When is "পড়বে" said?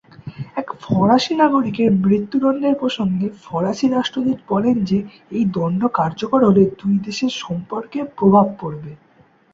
8.59-8.91